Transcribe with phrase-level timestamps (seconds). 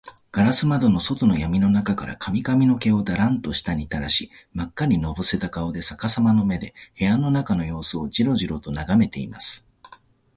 [0.31, 9.69] ガラス窓の外のやみの中から、髪かみの毛をダランと下にたらし、まっかにのぼせた顔で、さかさまの目で、部屋の中のようすをジロジロとながめています。